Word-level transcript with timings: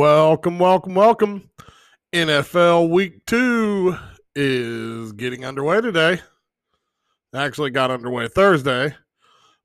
Welcome, 0.00 0.58
welcome, 0.58 0.94
welcome. 0.94 1.50
NFL 2.14 2.88
Week 2.88 3.22
2 3.26 3.94
is 4.34 5.12
getting 5.12 5.44
underway 5.44 5.82
today. 5.82 6.22
Actually 7.34 7.68
got 7.68 7.90
underway 7.90 8.26
Thursday 8.26 8.96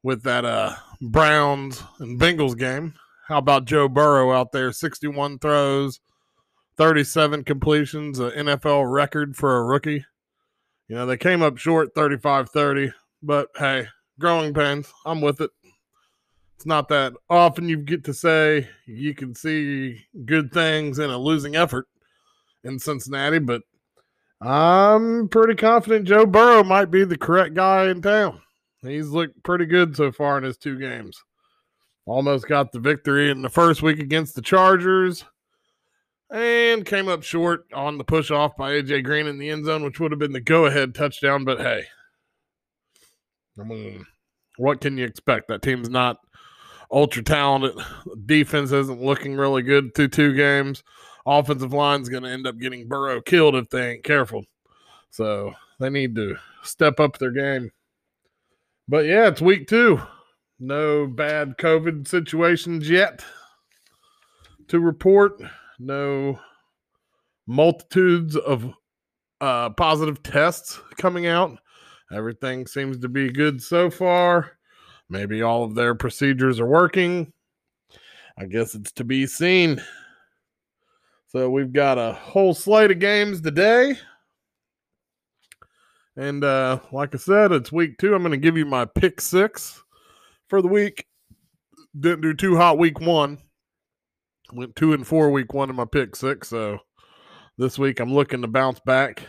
with 0.03 0.23
that 0.23 0.43
uh 0.43 0.75
Browns 0.99 1.81
and 1.99 2.19
Bengals 2.19 2.57
game. 2.57 2.95
How 3.29 3.37
about 3.37 3.63
Joe 3.63 3.87
Burrow 3.87 4.33
out 4.33 4.51
there 4.51 4.73
61 4.73 5.39
throws, 5.39 6.01
37 6.75 7.45
completions, 7.45 8.19
an 8.19 8.31
NFL 8.31 8.91
record 8.91 9.37
for 9.37 9.55
a 9.55 9.63
rookie. 9.63 10.03
You 10.89 10.95
know, 10.97 11.05
they 11.05 11.15
came 11.15 11.43
up 11.43 11.57
short 11.57 11.95
35-30, 11.95 12.91
but 13.23 13.47
hey, 13.55 13.87
growing 14.19 14.53
pains. 14.53 14.91
I'm 15.05 15.21
with 15.21 15.39
it 15.39 15.51
it's 16.55 16.65
not 16.65 16.87
that 16.89 17.13
often 17.29 17.67
you 17.67 17.77
get 17.77 18.03
to 18.05 18.13
say 18.13 18.67
you 18.85 19.13
can 19.13 19.35
see 19.35 20.05
good 20.25 20.51
things 20.53 20.99
in 20.99 21.09
a 21.09 21.17
losing 21.17 21.55
effort 21.55 21.87
in 22.63 22.79
Cincinnati, 22.79 23.39
but 23.39 23.61
I'm 24.41 25.27
pretty 25.29 25.55
confident 25.55 26.07
Joe 26.07 26.25
Burrow 26.25 26.63
might 26.63 26.91
be 26.91 27.03
the 27.03 27.17
correct 27.17 27.55
guy 27.55 27.89
in 27.89 28.01
town. 28.01 28.41
He's 28.81 29.09
looked 29.09 29.43
pretty 29.43 29.65
good 29.65 29.95
so 29.95 30.11
far 30.11 30.37
in 30.37 30.43
his 30.43 30.57
two 30.57 30.79
games. 30.79 31.21
Almost 32.05 32.47
got 32.47 32.71
the 32.71 32.79
victory 32.79 33.31
in 33.31 33.41
the 33.41 33.49
first 33.49 33.81
week 33.81 33.99
against 33.99 34.35
the 34.35 34.41
Chargers 34.41 35.25
and 36.29 36.85
came 36.85 37.07
up 37.07 37.23
short 37.23 37.65
on 37.73 37.97
the 37.97 38.03
push 38.03 38.31
off 38.31 38.55
by 38.55 38.71
AJ 38.71 39.03
Green 39.03 39.27
in 39.27 39.39
the 39.39 39.49
end 39.49 39.65
zone, 39.65 39.83
which 39.83 39.99
would 39.99 40.11
have 40.11 40.19
been 40.19 40.33
the 40.33 40.41
go 40.41 40.65
ahead 40.65 40.93
touchdown. 40.93 41.45
But 41.45 41.59
hey, 41.59 41.83
I 43.59 43.63
mean, 43.63 44.05
what 44.57 44.81
can 44.81 44.97
you 44.97 45.05
expect? 45.05 45.47
That 45.47 45.61
team's 45.61 45.89
not 45.89 46.17
ultra 46.91 47.23
talented. 47.23 47.75
Defense 48.25 48.71
isn't 48.71 49.01
looking 49.01 49.35
really 49.35 49.61
good 49.61 49.93
through 49.95 50.09
two 50.09 50.33
games. 50.33 50.83
Offensive 51.25 51.73
line's 51.73 52.09
going 52.09 52.23
to 52.23 52.29
end 52.29 52.45
up 52.45 52.59
getting 52.59 52.87
Burrow 52.87 53.21
killed 53.21 53.55
if 53.55 53.69
they 53.69 53.93
ain't 53.93 54.03
careful. 54.03 54.45
So 55.09 55.53
they 55.79 55.89
need 55.89 56.15
to 56.15 56.35
step 56.63 56.99
up 56.99 57.17
their 57.17 57.31
game. 57.31 57.71
But 58.87 59.05
yeah, 59.05 59.27
it's 59.27 59.41
week 59.41 59.67
two. 59.67 60.01
No 60.59 61.07
bad 61.07 61.57
COVID 61.57 62.07
situations 62.07 62.89
yet 62.89 63.25
to 64.67 64.79
report. 64.79 65.41
No 65.79 66.39
multitudes 67.47 68.35
of 68.35 68.73
uh, 69.41 69.71
positive 69.71 70.23
tests 70.23 70.79
coming 70.97 71.27
out. 71.27 71.57
Everything 72.11 72.67
seems 72.67 72.99
to 72.99 73.09
be 73.09 73.31
good 73.31 73.61
so 73.61 73.89
far. 73.89 74.51
Maybe 75.09 75.41
all 75.41 75.63
of 75.63 75.75
their 75.75 75.95
procedures 75.95 76.59
are 76.59 76.65
working. 76.65 77.31
I 78.37 78.45
guess 78.45 78.75
it's 78.75 78.91
to 78.93 79.03
be 79.03 79.27
seen. 79.27 79.81
So 81.27 81.49
we've 81.49 81.73
got 81.73 81.97
a 81.97 82.13
whole 82.13 82.53
slate 82.53 82.91
of 82.91 82.99
games 82.99 83.41
today. 83.41 83.97
And 86.17 86.43
uh, 86.43 86.79
like 86.91 87.13
I 87.13 87.17
said, 87.17 87.51
it's 87.51 87.71
week 87.71 87.97
two. 87.97 88.15
I'm 88.15 88.21
going 88.21 88.31
to 88.31 88.37
give 88.37 88.57
you 88.57 88.65
my 88.65 88.85
pick 88.85 89.19
six 89.19 89.81
for 90.47 90.61
the 90.61 90.67
week. 90.67 91.05
Didn't 91.99 92.21
do 92.21 92.33
too 92.33 92.55
hot 92.55 92.77
week 92.77 92.99
one. 92.99 93.37
Went 94.53 94.75
two 94.75 94.93
and 94.93 95.05
four 95.05 95.31
week 95.31 95.53
one 95.53 95.69
in 95.69 95.75
my 95.75 95.85
pick 95.85 96.15
six. 96.15 96.49
So 96.49 96.79
this 97.57 97.77
week 97.77 97.99
I'm 97.99 98.13
looking 98.13 98.41
to 98.41 98.47
bounce 98.47 98.79
back. 98.81 99.23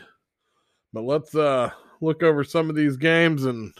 But 0.93 1.03
let's 1.03 1.35
uh, 1.35 1.71
look 2.01 2.23
over 2.23 2.45
some 2.45 2.71
of 2.71 2.77
these 2.77 2.97
games 2.97 3.45
and 3.45 3.73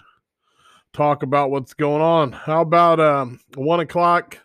talk 0.97 1.23
about 1.23 1.51
what's 1.51 1.75
going 1.75 2.01
on. 2.01 2.33
How 2.33 2.63
about 2.63 2.99
um, 2.99 3.39
one 3.55 3.81
o'clock? 3.81 4.39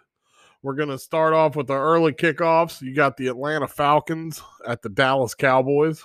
We're 0.61 0.75
going 0.75 0.89
to 0.89 0.99
start 0.99 1.33
off 1.33 1.55
with 1.55 1.71
our 1.71 1.83
early 1.83 2.11
kickoffs. 2.11 2.81
You 2.81 2.93
got 2.93 3.17
the 3.17 3.27
Atlanta 3.27 3.67
Falcons 3.67 4.41
at 4.67 4.81
the 4.81 4.89
Dallas 4.89 5.33
Cowboys. 5.33 6.03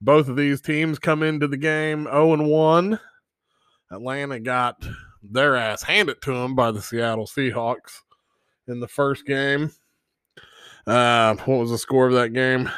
Both 0.00 0.28
of 0.28 0.36
these 0.36 0.60
teams 0.60 0.98
come 0.98 1.22
into 1.22 1.48
the 1.48 1.56
game 1.56 2.04
0 2.04 2.34
and 2.34 2.46
1. 2.48 3.00
Atlanta 3.90 4.40
got 4.40 4.82
their 5.22 5.56
ass 5.56 5.82
handed 5.82 6.22
to 6.22 6.32
them 6.32 6.54
by 6.54 6.70
the 6.70 6.80
Seattle 6.80 7.26
Seahawks 7.26 8.02
in 8.68 8.80
the 8.80 8.88
first 8.88 9.26
game. 9.26 9.72
Uh, 10.86 11.34
what 11.44 11.58
was 11.58 11.70
the 11.70 11.78
score 11.78 12.06
of 12.06 12.14
that 12.14 12.32
game? 12.32 12.70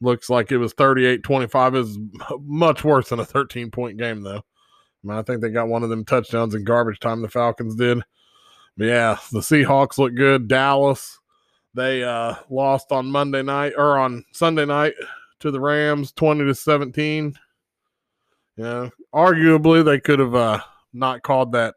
Looks 0.00 0.30
like 0.30 0.52
it 0.52 0.58
was 0.58 0.72
38 0.74 1.24
25. 1.24 1.74
It 1.74 1.78
was 1.78 1.98
much 2.40 2.84
worse 2.84 3.08
than 3.08 3.18
a 3.18 3.24
13 3.24 3.70
point 3.72 3.98
game, 3.98 4.22
though. 4.22 4.42
I, 5.04 5.06
mean, 5.06 5.18
I 5.18 5.22
think 5.22 5.40
they 5.40 5.50
got 5.50 5.68
one 5.68 5.82
of 5.82 5.90
them 5.90 6.04
touchdowns 6.04 6.54
in 6.54 6.64
garbage 6.64 7.00
time. 7.00 7.22
The 7.22 7.28
Falcons 7.28 7.76
did. 7.76 8.02
But 8.76 8.86
yeah, 8.86 9.18
the 9.32 9.40
Seahawks 9.40 9.98
look 9.98 10.14
good. 10.14 10.48
Dallas, 10.48 11.18
they 11.74 12.04
uh, 12.04 12.36
lost 12.50 12.92
on 12.92 13.10
Monday 13.10 13.42
night 13.42 13.74
or 13.76 13.98
on 13.98 14.24
Sunday 14.32 14.64
night 14.64 14.94
to 15.40 15.50
the 15.50 15.60
Rams, 15.60 16.12
twenty 16.12 16.44
to 16.44 16.54
seventeen. 16.54 17.34
Yeah, 18.56 18.90
arguably 19.14 19.84
they 19.84 20.00
could 20.00 20.18
have 20.18 20.34
uh, 20.34 20.60
not 20.92 21.22
called 21.22 21.52
that 21.52 21.74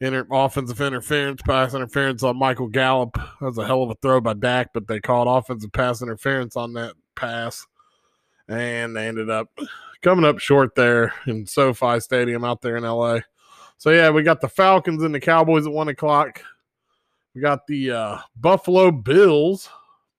inter- 0.00 0.26
offensive 0.30 0.80
interference, 0.80 1.42
pass 1.42 1.74
interference 1.74 2.22
on 2.22 2.36
Michael 2.36 2.68
Gallup. 2.68 3.14
That 3.14 3.46
was 3.46 3.58
a 3.58 3.66
hell 3.66 3.82
of 3.82 3.90
a 3.90 3.96
throw 3.96 4.20
by 4.20 4.34
Dak, 4.34 4.70
but 4.72 4.86
they 4.88 5.00
called 5.00 5.28
offensive 5.28 5.72
pass 5.72 6.02
interference 6.02 6.56
on 6.56 6.72
that 6.74 6.94
pass, 7.16 7.66
and 8.48 8.96
they 8.96 9.06
ended 9.06 9.30
up 9.30 9.48
coming 10.02 10.24
up 10.24 10.38
short 10.38 10.74
there 10.74 11.12
in 11.26 11.46
SoFi 11.46 12.00
Stadium 12.00 12.44
out 12.44 12.62
there 12.62 12.76
in 12.76 12.84
LA. 12.84 13.20
So 13.76 13.90
yeah, 13.90 14.10
we 14.10 14.22
got 14.22 14.40
the 14.40 14.48
Falcons 14.48 15.02
and 15.02 15.14
the 15.14 15.20
Cowboys 15.20 15.66
at 15.66 15.72
one 15.72 15.88
o'clock. 15.88 16.42
We 17.34 17.40
got 17.40 17.66
the 17.66 17.90
uh, 17.92 18.18
Buffalo 18.36 18.90
Bills 18.90 19.68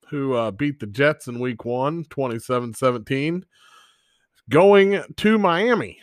who 0.09 0.33
uh, 0.33 0.51
beat 0.51 0.79
the 0.79 0.87
Jets 0.87 1.27
in 1.27 1.39
week 1.39 1.65
one, 1.65 2.05
27 2.05 2.73
17, 2.73 3.45
going 4.49 5.03
to 5.17 5.37
Miami, 5.37 5.99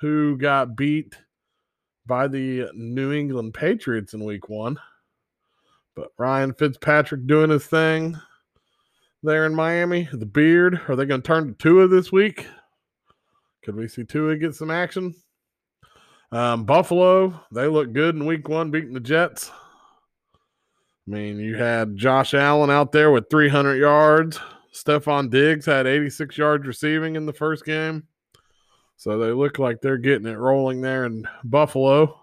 who 0.00 0.36
got 0.36 0.76
beat 0.76 1.14
by 2.06 2.28
the 2.28 2.70
New 2.74 3.12
England 3.12 3.54
Patriots 3.54 4.14
in 4.14 4.24
week 4.24 4.48
one. 4.48 4.78
But 5.94 6.08
Ryan 6.18 6.52
Fitzpatrick 6.52 7.26
doing 7.26 7.50
his 7.50 7.66
thing 7.66 8.18
there 9.22 9.46
in 9.46 9.54
Miami. 9.54 10.08
The 10.12 10.26
beard, 10.26 10.80
are 10.88 10.96
they 10.96 11.06
going 11.06 11.22
to 11.22 11.26
turn 11.26 11.48
to 11.48 11.54
Tua 11.54 11.88
this 11.88 12.12
week? 12.12 12.46
Could 13.64 13.76
we 13.76 13.88
see 13.88 14.04
Tua 14.04 14.36
get 14.36 14.54
some 14.54 14.70
action? 14.70 15.14
Um, 16.32 16.64
Buffalo, 16.64 17.40
they 17.52 17.66
look 17.66 17.92
good 17.92 18.14
in 18.14 18.26
week 18.26 18.48
one, 18.48 18.70
beating 18.70 18.94
the 18.94 19.00
Jets. 19.00 19.50
I 21.06 21.10
mean, 21.10 21.38
you 21.38 21.56
had 21.56 21.96
Josh 21.96 22.34
Allen 22.34 22.70
out 22.70 22.92
there 22.92 23.10
with 23.10 23.30
300 23.30 23.76
yards. 23.76 24.40
Stefon 24.72 25.30
Diggs 25.30 25.64
had 25.64 25.86
86 25.86 26.36
yards 26.36 26.66
receiving 26.66 27.16
in 27.16 27.26
the 27.26 27.32
first 27.32 27.64
game. 27.64 28.06
So 28.96 29.18
they 29.18 29.30
look 29.30 29.58
like 29.58 29.80
they're 29.80 29.98
getting 29.98 30.26
it 30.26 30.38
rolling 30.38 30.80
there 30.80 31.04
in 31.04 31.28
Buffalo. 31.44 32.20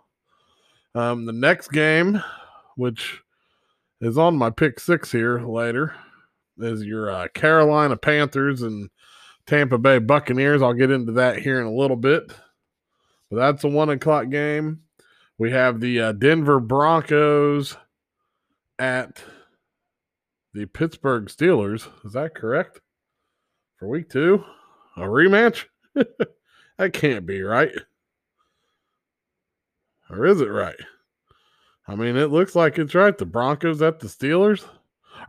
Um, 0.95 1.25
the 1.25 1.33
next 1.33 1.69
game, 1.69 2.21
which 2.75 3.21
is 4.01 4.17
on 4.17 4.37
my 4.37 4.49
pick 4.49 4.79
six 4.79 5.11
here 5.11 5.39
later, 5.39 5.95
is 6.57 6.83
your 6.83 7.09
uh, 7.09 7.27
Carolina 7.33 7.97
Panthers 7.97 8.61
and 8.61 8.89
Tampa 9.45 9.77
Bay 9.77 9.99
Buccaneers. 9.99 10.61
I'll 10.61 10.73
get 10.73 10.91
into 10.91 11.13
that 11.13 11.39
here 11.39 11.59
in 11.59 11.67
a 11.67 11.73
little 11.73 11.97
bit. 11.97 12.31
But 13.29 13.37
that's 13.37 13.63
a 13.63 13.67
one 13.67 13.89
o'clock 13.89 14.29
game. 14.29 14.81
We 15.37 15.51
have 15.51 15.79
the 15.79 15.99
uh, 15.99 16.11
Denver 16.13 16.59
Broncos 16.59 17.75
at 18.77 19.23
the 20.53 20.65
Pittsburgh 20.67 21.25
Steelers. 21.25 21.87
Is 22.05 22.13
that 22.13 22.35
correct? 22.35 22.79
For 23.77 23.87
week 23.87 24.09
two? 24.09 24.43
A 24.95 25.01
rematch? 25.01 25.65
that 26.77 26.93
can't 26.93 27.25
be 27.25 27.41
right. 27.41 27.73
Or 30.09 30.25
is 30.25 30.41
it 30.41 30.49
right? 30.49 30.75
I 31.87 31.95
mean, 31.95 32.15
it 32.15 32.27
looks 32.27 32.55
like 32.55 32.77
it's 32.77 32.95
right. 32.95 33.17
The 33.17 33.25
Broncos 33.25 33.81
at 33.81 33.99
the 33.99 34.07
Steelers. 34.07 34.63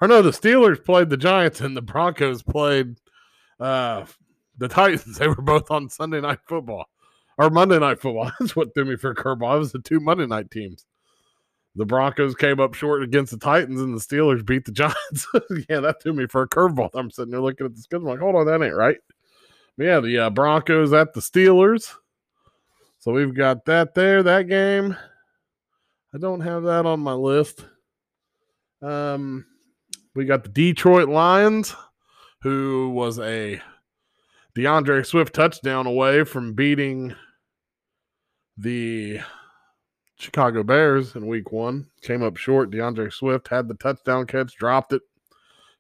Or 0.01 0.09
no, 0.09 0.23
the 0.23 0.31
Steelers 0.31 0.85
played 0.85 1.11
the 1.11 1.17
Giants 1.17 1.61
and 1.61 1.77
the 1.77 1.83
Broncos 1.83 2.43
played 2.43 2.97
uh, 3.61 4.07
the 4.59 4.69
Titans. 4.69 5.19
They 5.19 5.29
were 5.29 5.35
both 5.37 5.71
on 5.71 5.89
Sunday 5.89 6.21
Night 6.21 6.41
Football 6.47 6.87
or 7.39 7.51
Monday 7.51 7.79
Night 7.79 8.01
Football. 8.01 8.31
That's 8.41 8.57
what 8.57 8.75
threw 8.75 8.85
me 8.85 8.97
for 8.97 9.11
a 9.11 9.15
curveball. 9.15 9.57
It 9.57 9.59
was 9.59 9.73
the 9.73 9.79
two 9.81 10.01
Monday 10.01 10.27
night 10.27 10.51
teams. 10.51 10.87
The 11.77 11.85
Broncos 11.85 12.37
came 12.37 12.61
up 12.61 12.75
short 12.75 13.03
against 13.03 13.33
the 13.33 13.39
Titans, 13.39 13.81
and 13.81 13.95
the 13.95 14.01
Steelers 14.01 14.47
beat 14.47 14.65
the 14.65 14.73
Giants. 14.73 15.27
yeah, 15.69 15.81
that 15.81 16.01
threw 16.01 16.13
me 16.13 16.27
for 16.27 16.43
a 16.43 16.49
curveball. 16.49 16.91
I'm 16.95 17.11
sitting 17.11 17.33
there 17.33 17.41
looking 17.41 17.67
at 17.67 17.75
the 17.75 17.81
schedule, 17.81 18.09
like, 18.09 18.21
hold 18.21 18.37
on, 18.37 18.47
that 18.47 18.63
ain't 18.63 18.77
right. 18.77 18.99
But 19.77 19.85
yeah, 19.87 20.01
the 20.01 20.19
uh, 20.19 20.31
Broncos 20.31 20.93
at 20.93 21.15
the 21.15 21.21
Steelers. 21.21 21.93
So 23.01 23.13
we've 23.13 23.35
got 23.35 23.65
that 23.65 23.95
there, 23.95 24.23
that 24.23 24.49
game. 24.49 24.97
I 26.15 26.19
don't 26.19 26.41
have 26.41 26.63
that 26.63 26.87
on 26.87 27.01
my 27.01 27.13
list. 27.13 27.67
Um, 28.81 29.45
we 30.15 30.25
got 30.25 30.43
the 30.43 30.49
Detroit 30.49 31.09
Lions 31.09 31.75
who 32.43 32.91
was 32.91 33.19
a 33.19 33.61
D'Andre 34.55 35.03
Swift 35.03 35.35
touchdown 35.35 35.87
away 35.87 36.25
from 36.25 36.55
beating 36.55 37.15
the 38.57 39.19
Chicago 40.17 40.63
Bears 40.63 41.17
in 41.17 41.27
week 41.27 41.51
one. 41.51 41.87
Came 42.03 42.23
up 42.23 42.37
short. 42.37 42.71
D'Andre 42.71 43.11
Swift 43.11 43.49
had 43.49 43.67
the 43.67 43.75
touchdown 43.75 44.27
catch, 44.27 44.55
dropped 44.55 44.93
it. 44.93 45.03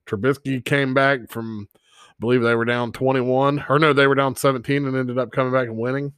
Trubisky 0.06 0.64
came 0.64 0.92
back 0.92 1.30
from, 1.30 1.68
I 1.74 2.14
believe 2.18 2.42
they 2.42 2.54
were 2.54 2.64
down 2.64 2.92
21, 2.92 3.64
or 3.68 3.78
no, 3.78 3.92
they 3.92 4.06
were 4.06 4.14
down 4.14 4.34
17 4.34 4.86
and 4.86 4.96
ended 4.96 5.18
up 5.18 5.32
coming 5.32 5.52
back 5.52 5.68
and 5.68 5.78
winning. 5.78 6.12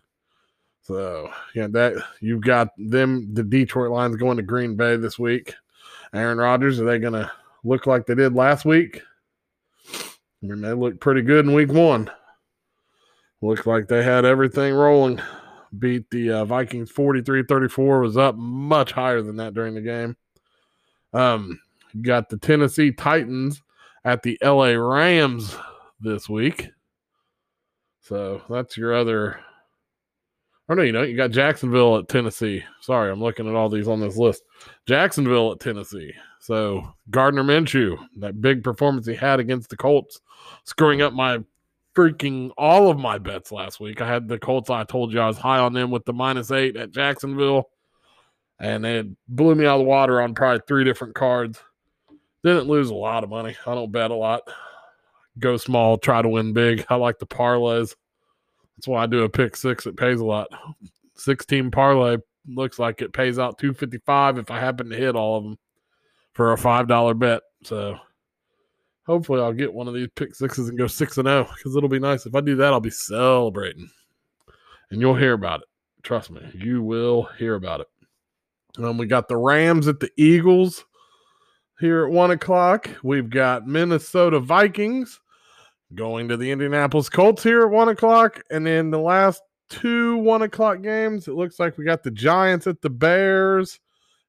So, 0.83 1.31
yeah, 1.55 1.67
that 1.73 1.95
you've 2.21 2.43
got 2.43 2.69
them, 2.79 3.35
the 3.35 3.43
Detroit 3.43 3.91
Lions 3.91 4.17
going 4.17 4.37
to 4.37 4.43
Green 4.43 4.77
Bay 4.77 4.97
this 4.97 5.19
week. 5.19 5.55
Aaron 6.15 6.39
Rodgers, 6.39 6.81
are 6.81 6.85
they 6.85 6.99
going 6.99 7.13
to 7.13 7.31
look 7.67 7.87
like 7.87 8.07
they 8.07 8.15
did 8.15 8.35
last 8.35 8.65
week? 8.65 9.03
I 10.43 10.47
mean, 10.47 10.61
they 10.61 10.73
looked 10.73 11.01
pretty 11.01 11.23
good 11.23 11.45
in 11.45 11.55
week 11.55 11.73
one. 11.73 12.11
Looked 13.43 13.67
like 13.67 13.89
they 13.89 14.03
had 14.03 14.25
everything 14.25 14.75
rolling. 14.75 15.21
Beat 15.79 16.09
the 16.11 16.31
uh, 16.31 16.45
Vikings 16.45 16.91
43 16.91 17.45
34, 17.49 18.01
was 18.01 18.17
up 18.17 18.37
much 18.37 18.93
higher 18.93 19.21
than 19.21 19.37
that 19.37 19.55
during 19.55 19.75
the 19.75 19.81
game. 19.81 20.17
Um, 21.13 21.61
got 22.03 22.29
the 22.29 22.39
Tennessee 22.39 22.93
Titans 22.93 23.63
at 24.05 24.23
the 24.23 24.39
LA 24.43 24.71
Rams 24.71 25.57
this 26.01 26.29
week. 26.29 26.71
So 28.01 28.43
that's 28.49 28.77
your 28.77 28.95
other. 28.95 29.41
Oh 30.69 30.75
no, 30.75 30.83
you 30.83 30.93
know, 30.93 31.03
you 31.03 31.17
got 31.17 31.31
Jacksonville 31.31 31.99
at 31.99 32.09
Tennessee. 32.09 32.65
Sorry, 32.81 33.11
I'm 33.11 33.23
looking 33.23 33.49
at 33.49 33.55
all 33.55 33.69
these 33.69 33.87
on 33.87 34.01
this 34.01 34.17
list. 34.17 34.43
Jacksonville 34.87 35.53
at 35.53 35.61
Tennessee. 35.61 36.13
So 36.41 36.95
Gardner 37.11 37.45
Minshew, 37.45 37.97
that 38.19 38.41
big 38.41 38.65
performance 38.65 39.07
he 39.07 39.15
had 39.15 39.39
against 39.39 39.71
the 39.71 39.77
Colts, 39.77 40.21
screwing 40.65 41.03
up 41.03 41.13
my 41.13 41.39
freaking 41.97 42.51
all 42.59 42.91
of 42.91 42.99
my 42.99 43.17
bets 43.19 43.51
last 43.51 43.81
week. 43.81 44.01
I 44.01 44.09
had 44.09 44.29
the 44.29 44.39
Colts. 44.39 44.69
I 44.69 44.85
told 44.85 45.13
you 45.13 45.21
I 45.21 45.29
was 45.29 45.39
high 45.39 45.59
on 45.59 45.73
them 45.73 45.91
with 45.91 46.05
the 46.05 46.13
minus 46.13 46.51
eight 46.51 46.77
at 46.77 46.91
Jacksonville, 46.91 47.71
and 48.59 48.85
it 48.85 49.07
blew 49.29 49.55
me 49.55 49.67
out 49.67 49.77
of 49.77 49.81
the 49.81 49.89
water 49.89 50.21
on 50.21 50.35
probably 50.35 50.63
three 50.67 50.85
different 50.85 51.15
cards. 51.15 51.61
Didn't 52.43 52.69
lose 52.69 52.91
a 52.91 52.95
lot 52.95 53.25
of 53.25 53.31
money. 53.31 53.57
I 53.67 53.75
don't 53.75 53.93
bet 53.93 54.11
a 54.11 54.15
lot. 54.15 54.43
Go 55.39 55.57
small, 55.57 55.99
try 55.99 56.23
to 56.23 56.29
win 56.29 56.53
big. 56.53 56.87
I 56.89 56.97
like 56.97 57.19
the 57.19 57.27
parlays. 57.27 57.95
That's 58.77 58.89
why 58.89 59.03
I 59.03 59.07
do 59.07 59.25
a 59.25 59.29
pick 59.29 59.57
six. 59.57 59.87
It 59.87 59.97
pays 59.97 60.21
a 60.21 60.25
lot. 60.25 60.49
16 61.15 61.71
parlay 61.71 62.19
looks 62.47 62.79
like 62.79 63.03
it 63.03 63.13
pays 63.13 63.39
out 63.39 63.59
255 63.59 64.39
if 64.39 64.51
I 64.51 64.61
happen 64.61 64.91
to 64.91 64.97
hit 64.97 65.17
all 65.17 65.39
of 65.39 65.45
them 65.45 65.59
for 66.33 66.53
a 66.53 66.57
$5 66.57 67.19
bet. 67.19 67.43
So 67.65 67.99
hopefully 69.07 69.41
I'll 69.41 69.53
get 69.53 69.73
one 69.73 69.89
of 69.89 69.95
these 69.95 70.09
pick 70.15 70.35
sixes 70.35 70.69
and 70.69 70.79
go 70.79 70.87
6 70.87 71.19
and 71.19 71.27
0 71.27 71.49
because 71.57 71.75
it'll 71.75 71.89
be 71.89 71.99
nice. 71.99 72.27
If 72.27 72.35
I 72.35 72.41
do 72.41 72.57
that, 72.57 72.73
I'll 72.73 72.81
be 72.81 72.91
celebrating. 72.91 73.91
And 74.91 75.01
you'll 75.01 75.17
hear 75.17 75.33
about 75.33 75.63
it. 75.63 75.69
Trust 76.03 76.31
me, 76.31 76.41
you 76.55 76.83
will 76.83 77.29
hear 77.39 77.55
about 77.55 77.81
it. 77.81 77.89
Um, 78.79 78.99
we 78.99 79.07
got 79.07 79.27
the 79.27 79.37
Rams 79.37 79.89
at 79.89 80.01
the 80.01 80.11
Eagles 80.17 80.85
here 81.81 82.05
at 82.05 82.13
one 82.13 82.31
o'clock. 82.31 82.91
We've 83.03 83.29
got 83.29 83.67
Minnesota 83.67 84.39
Vikings 84.39 85.21
going 85.95 86.29
to 86.29 86.37
the 86.37 86.51
Indianapolis 86.51 87.09
Colts 87.09 87.43
here 87.43 87.63
at 87.63 87.71
one 87.71 87.89
o'clock. 87.89 88.43
And 88.51 88.67
then 88.67 88.91
the 88.91 88.99
last 88.99 89.43
two 89.69 90.19
one 90.19 90.43
o'clock 90.43 90.83
games, 90.83 91.29
it 91.29 91.35
looks 91.35 91.59
like 91.59 91.79
we 91.79 91.85
got 91.85 92.03
the 92.03 92.11
Giants 92.11 92.67
at 92.67 92.81
the 92.83 92.91
Bears 92.91 93.81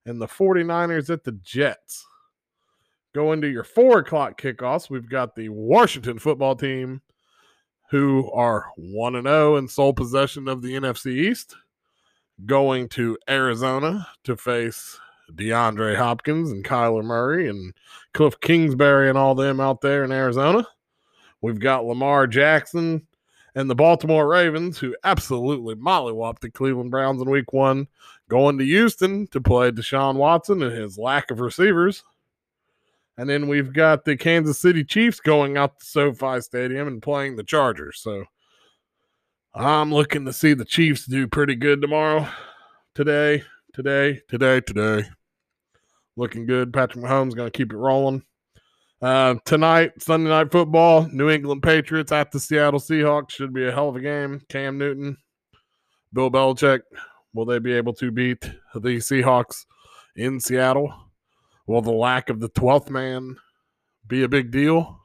and 0.05 0.21
the 0.21 0.27
49ers 0.27 1.09
at 1.09 1.23
the 1.23 1.33
Jets. 1.33 2.05
Going 3.13 3.41
to 3.41 3.47
your 3.47 3.63
four 3.63 3.99
o'clock 3.99 4.39
kickoffs, 4.39 4.89
we've 4.89 5.09
got 5.09 5.35
the 5.35 5.49
Washington 5.49 6.19
football 6.19 6.55
team 6.55 7.01
who 7.89 8.29
are 8.31 8.67
1 8.75 9.15
and 9.15 9.27
0 9.27 9.55
in 9.55 9.67
sole 9.67 9.93
possession 9.93 10.47
of 10.47 10.61
the 10.61 10.73
NFC 10.73 11.11
East, 11.11 11.55
going 12.45 12.89
to 12.89 13.17
Arizona 13.29 14.07
to 14.25 14.35
face 14.35 14.99
DeAndre 15.33 15.95
Hopkins 15.95 16.51
and 16.51 16.65
Kyler 16.65 17.03
Murray 17.03 17.49
and 17.49 17.73
Cliff 18.13 18.39
Kingsbury 18.41 19.09
and 19.09 19.17
all 19.17 19.35
them 19.35 19.59
out 19.59 19.81
there 19.81 20.03
in 20.03 20.11
Arizona. 20.11 20.67
We've 21.41 21.59
got 21.59 21.85
Lamar 21.85 22.27
Jackson 22.27 23.07
and 23.55 23.69
the 23.69 23.75
Baltimore 23.75 24.27
Ravens, 24.27 24.77
who 24.77 24.95
absolutely 25.03 25.75
mollywopped 25.75 26.39
the 26.39 26.51
Cleveland 26.51 26.91
Browns 26.91 27.21
in 27.21 27.29
week 27.29 27.53
one, 27.53 27.87
going 28.29 28.57
to 28.57 28.65
Houston 28.65 29.27
to 29.27 29.41
play 29.41 29.71
Deshaun 29.71 30.15
Watson 30.15 30.61
and 30.61 30.75
his 30.75 30.97
lack 30.97 31.31
of 31.31 31.39
receivers. 31.39 32.03
And 33.17 33.27
then 33.27 33.47
we've 33.47 33.73
got 33.73 34.05
the 34.05 34.15
Kansas 34.15 34.59
City 34.59 34.83
Chiefs 34.83 35.19
going 35.19 35.57
out 35.57 35.79
to 35.79 35.85
SoFi 35.85 36.39
Stadium 36.39 36.87
and 36.87 37.01
playing 37.01 37.35
the 37.35 37.43
Chargers. 37.43 37.99
So 37.99 38.25
I'm 39.55 39.91
looking 39.91 40.25
to 40.25 40.33
see 40.33 40.53
the 40.53 40.65
Chiefs 40.65 41.07
do 41.07 41.27
pretty 41.27 41.55
good 41.55 41.81
tomorrow. 41.81 42.27
Today, 42.93 43.43
today, 43.73 44.21
today, 44.27 44.61
today. 44.61 45.07
Looking 46.15 46.45
good. 46.45 46.71
Patrick 46.71 47.03
Mahomes 47.03 47.35
going 47.35 47.49
to 47.49 47.57
keep 47.57 47.73
it 47.73 47.77
rolling. 47.77 48.23
Uh, 48.99 49.35
tonight, 49.45 49.91
Sunday 50.01 50.29
night 50.29 50.51
football, 50.51 51.07
New 51.11 51.29
England 51.29 51.61
Patriots 51.61 52.11
at 52.11 52.31
the 52.31 52.39
Seattle 52.39 52.79
Seahawks 52.79 53.31
should 53.31 53.53
be 53.53 53.67
a 53.67 53.71
hell 53.71 53.89
of 53.89 53.95
a 53.95 54.01
game. 54.01 54.41
Cam 54.49 54.79
Newton, 54.79 55.17
Bill 56.13 56.31
Belichick, 56.31 56.81
will 57.33 57.45
they 57.45 57.59
be 57.59 57.73
able 57.73 57.93
to 57.93 58.09
beat 58.09 58.41
the 58.73 58.97
Seahawks 58.97 59.65
in 60.15 60.39
Seattle? 60.39 60.91
Will 61.67 61.83
the 61.83 61.91
lack 61.91 62.31
of 62.31 62.39
the 62.39 62.49
12th 62.49 62.89
man 62.89 63.37
be 64.07 64.23
a 64.23 64.27
big 64.27 64.49
deal? 64.49 64.99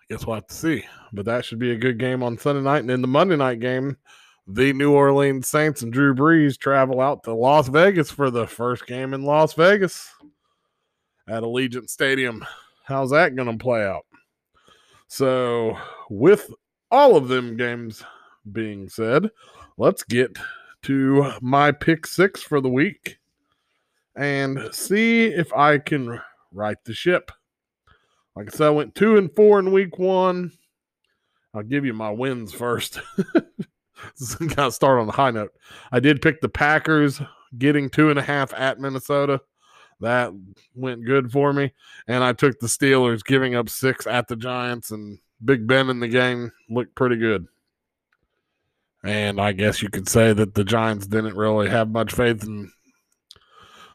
I 0.00 0.14
guess 0.14 0.26
we'll 0.26 0.36
have 0.36 0.46
to 0.46 0.54
see. 0.54 0.84
But 1.12 1.26
that 1.26 1.44
should 1.44 1.58
be 1.58 1.72
a 1.72 1.76
good 1.76 1.98
game 1.98 2.22
on 2.22 2.38
Sunday 2.38 2.62
night. 2.62 2.78
And 2.78 2.90
in 2.90 3.02
the 3.02 3.08
Monday 3.08 3.36
night 3.36 3.60
game, 3.60 3.98
the 4.46 4.72
New 4.72 4.92
Orleans 4.92 5.48
Saints 5.48 5.82
and 5.82 5.92
Drew 5.92 6.14
Brees 6.14 6.56
travel 6.58 7.02
out 7.02 7.24
to 7.24 7.34
Las 7.34 7.68
Vegas 7.68 8.10
for 8.10 8.30
the 8.30 8.46
first 8.46 8.86
game 8.86 9.12
in 9.12 9.24
Las 9.24 9.52
Vegas 9.52 10.08
at 11.28 11.42
Allegiant 11.42 11.90
Stadium. 11.90 12.44
How's 12.90 13.10
that 13.10 13.36
going 13.36 13.48
to 13.48 13.62
play 13.62 13.84
out? 13.84 14.04
So, 15.06 15.78
with 16.10 16.52
all 16.90 17.16
of 17.16 17.28
them 17.28 17.56
games 17.56 18.02
being 18.50 18.88
said, 18.88 19.30
let's 19.78 20.02
get 20.02 20.36
to 20.82 21.32
my 21.40 21.70
pick 21.70 22.04
six 22.04 22.42
for 22.42 22.60
the 22.60 22.68
week 22.68 23.18
and 24.16 24.68
see 24.72 25.26
if 25.26 25.52
I 25.52 25.78
can 25.78 26.20
right 26.52 26.78
the 26.84 26.92
ship. 26.92 27.30
Like 28.34 28.52
I 28.52 28.56
said, 28.56 28.66
I 28.66 28.70
went 28.70 28.96
two 28.96 29.16
and 29.16 29.30
four 29.36 29.60
in 29.60 29.70
week 29.70 29.96
one. 30.00 30.50
I'll 31.54 31.62
give 31.62 31.84
you 31.84 31.94
my 31.94 32.10
wins 32.10 32.52
first. 32.52 33.00
kind 34.38 34.58
of 34.58 34.74
start 34.74 34.98
on 34.98 35.06
the 35.06 35.12
high 35.12 35.30
note. 35.30 35.52
I 35.92 36.00
did 36.00 36.22
pick 36.22 36.40
the 36.40 36.48
Packers 36.48 37.20
getting 37.56 37.88
two 37.88 38.10
and 38.10 38.18
a 38.18 38.22
half 38.22 38.52
at 38.54 38.80
Minnesota. 38.80 39.40
That 40.00 40.32
went 40.74 41.04
good 41.04 41.30
for 41.30 41.52
me. 41.52 41.72
And 42.08 42.24
I 42.24 42.32
took 42.32 42.58
the 42.58 42.66
Steelers 42.66 43.24
giving 43.24 43.54
up 43.54 43.68
six 43.68 44.06
at 44.06 44.28
the 44.28 44.36
Giants, 44.36 44.90
and 44.90 45.18
Big 45.44 45.66
Ben 45.66 45.90
in 45.90 46.00
the 46.00 46.08
game 46.08 46.52
looked 46.68 46.94
pretty 46.94 47.16
good. 47.16 47.46
And 49.02 49.40
I 49.40 49.52
guess 49.52 49.82
you 49.82 49.88
could 49.88 50.08
say 50.08 50.32
that 50.32 50.54
the 50.54 50.64
Giants 50.64 51.06
didn't 51.06 51.36
really 51.36 51.68
have 51.70 51.90
much 51.90 52.12
faith 52.12 52.44
in 52.44 52.70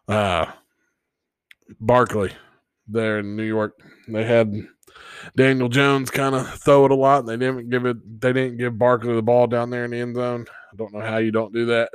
uh, 0.07 0.47
Barkley 1.79 2.31
there 2.88 3.19
in 3.19 3.35
New 3.35 3.43
York. 3.43 3.79
They 4.07 4.24
had 4.24 4.67
Daniel 5.35 5.69
Jones 5.69 6.09
kind 6.09 6.35
of 6.35 6.47
throw 6.59 6.85
it 6.85 6.91
a 6.91 6.95
lot. 6.95 7.19
And 7.19 7.29
They 7.29 7.38
didn't 7.38 7.69
give 7.69 7.85
it. 7.85 8.21
They 8.21 8.33
didn't 8.33 8.57
give 8.57 8.79
Barkley 8.79 9.13
the 9.13 9.21
ball 9.21 9.47
down 9.47 9.69
there 9.69 9.85
in 9.85 9.91
the 9.91 9.97
end 9.97 10.15
zone. 10.15 10.45
I 10.74 10.75
don't 10.75 10.93
know 10.93 11.01
how 11.01 11.17
you 11.17 11.31
don't 11.31 11.53
do 11.53 11.67
that. 11.67 11.89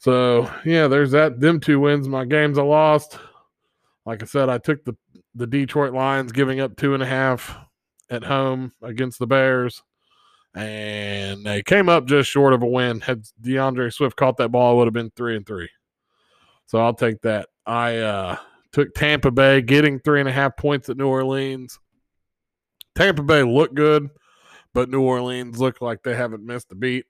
So 0.00 0.50
yeah, 0.64 0.88
there's 0.88 1.10
that. 1.10 1.40
Them 1.40 1.60
two 1.60 1.78
wins. 1.78 2.08
My 2.08 2.24
games 2.24 2.58
I 2.58 2.62
lost. 2.62 3.18
Like 4.06 4.22
I 4.22 4.26
said, 4.26 4.48
I 4.48 4.56
took 4.58 4.82
the 4.84 4.96
the 5.34 5.46
Detroit 5.46 5.92
Lions 5.92 6.32
giving 6.32 6.58
up 6.58 6.74
two 6.76 6.94
and 6.94 7.02
a 7.02 7.06
half 7.06 7.56
at 8.08 8.24
home 8.24 8.72
against 8.82 9.18
the 9.18 9.26
Bears, 9.26 9.82
and 10.54 11.44
they 11.44 11.62
came 11.62 11.90
up 11.90 12.06
just 12.06 12.30
short 12.30 12.54
of 12.54 12.62
a 12.62 12.66
win. 12.66 13.00
Had 13.00 13.24
D'Andre 13.40 13.90
Swift 13.90 14.16
caught 14.16 14.38
that 14.38 14.50
ball, 14.50 14.72
it 14.72 14.76
would 14.78 14.86
have 14.86 14.94
been 14.94 15.12
three 15.14 15.36
and 15.36 15.46
three. 15.46 15.68
So 16.66 16.78
I'll 16.78 16.94
take 16.94 17.20
that. 17.20 17.50
I 17.66 17.98
uh, 17.98 18.36
took 18.72 18.94
Tampa 18.94 19.30
Bay 19.30 19.60
getting 19.60 20.00
three 20.00 20.20
and 20.20 20.28
a 20.28 20.32
half 20.32 20.56
points 20.56 20.88
at 20.88 20.96
New 20.96 21.08
Orleans. 21.08 21.78
Tampa 22.94 23.22
Bay 23.22 23.42
looked 23.42 23.74
good, 23.74 24.08
but 24.72 24.88
New 24.88 25.02
Orleans 25.02 25.60
looked 25.60 25.82
like 25.82 26.02
they 26.02 26.14
haven't 26.14 26.44
missed 26.44 26.72
a 26.72 26.74
beat. 26.74 27.04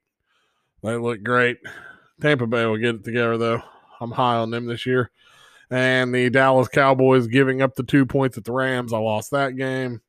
They 0.83 0.97
look 0.97 1.23
great. 1.23 1.59
Tampa 2.21 2.47
Bay 2.47 2.67
will 2.67 2.77
get 2.77 2.97
it 2.97 3.05
together, 3.05 3.39
though. 3.39 3.62
I'm 4.00 4.11
high 4.11 4.37
on 4.37 4.50
them 4.50 4.67
this 4.67 4.87
year. 4.87 5.11
And 5.71 6.15
the 6.15 6.31
Dallas 6.31 6.69
Cowboys 6.69 7.27
giving 7.27 7.62
up 7.62 7.75
the 7.75 7.83
two 7.83 8.05
points 8.05 8.37
at 8.37 8.45
the 8.45 8.53
Rams. 8.53 8.93
I 8.93 8.99
lost 8.99 9.31
that 9.31 9.57
game. 9.57 10.00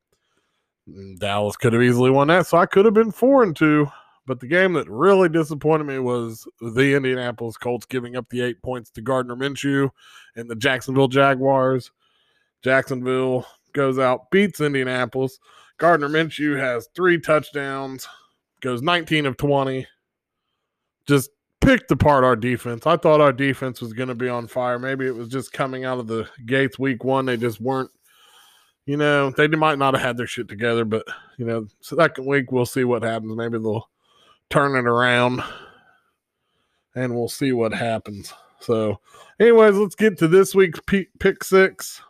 Dallas 1.19 1.55
could 1.55 1.73
have 1.73 1.81
easily 1.81 2.09
won 2.09 2.27
that, 2.29 2.47
so 2.47 2.57
I 2.57 2.65
could 2.65 2.85
have 2.85 2.93
been 2.93 3.11
four 3.11 3.43
and 3.43 3.55
two. 3.55 3.87
But 4.25 4.39
the 4.39 4.47
game 4.47 4.73
that 4.73 4.89
really 4.89 5.29
disappointed 5.29 5.85
me 5.85 5.99
was 5.99 6.47
the 6.61 6.95
Indianapolis 6.95 7.57
Colts 7.57 7.85
giving 7.85 8.15
up 8.15 8.29
the 8.29 8.41
eight 8.41 8.61
points 8.61 8.89
to 8.91 9.01
Gardner 9.01 9.35
Minshew 9.35 9.89
and 10.35 10.49
the 10.49 10.55
Jacksonville 10.55 11.07
Jaguars. 11.07 11.91
Jacksonville 12.63 13.45
goes 13.73 13.99
out, 13.99 14.29
beats 14.31 14.61
Indianapolis. 14.61 15.39
Gardner 15.77 16.09
Minshew 16.09 16.57
has 16.57 16.87
three 16.95 17.19
touchdowns, 17.19 18.07
goes 18.61 18.81
19 18.81 19.25
of 19.25 19.37
20. 19.37 19.87
Just 21.07 21.31
picked 21.61 21.91
apart 21.91 22.23
our 22.23 22.35
defense. 22.35 22.85
I 22.85 22.97
thought 22.97 23.21
our 23.21 23.33
defense 23.33 23.81
was 23.81 23.93
going 23.93 24.09
to 24.09 24.15
be 24.15 24.27
on 24.29 24.47
fire. 24.47 24.77
Maybe 24.79 25.05
it 25.05 25.15
was 25.15 25.27
just 25.27 25.53
coming 25.53 25.85
out 25.85 25.99
of 25.99 26.07
the 26.07 26.27
gates 26.45 26.77
week 26.77 27.03
one. 27.03 27.25
They 27.25 27.37
just 27.37 27.61
weren't 27.61 27.91
you 28.85 28.97
know, 28.97 29.29
they 29.31 29.47
might 29.47 29.77
not 29.77 29.93
have 29.93 30.03
had 30.03 30.17
their 30.17 30.27
shit 30.27 30.47
together, 30.47 30.85
but 30.85 31.05
you 31.37 31.45
know, 31.45 31.67
second 31.81 32.25
week 32.25 32.51
we'll 32.51 32.65
see 32.65 32.83
what 32.83 33.03
happens. 33.03 33.35
Maybe 33.35 33.57
they'll 33.59 33.89
turn 34.49 34.75
it 34.75 34.87
around 34.87 35.41
and 36.95 37.15
we'll 37.15 37.29
see 37.29 37.53
what 37.53 37.73
happens. 37.73 38.33
So, 38.59 38.99
anyways, 39.39 39.75
let's 39.75 39.95
get 39.95 40.17
to 40.19 40.27
this 40.27 40.53
week's 40.53 40.79
pick 40.87 41.43
six. 41.43 42.01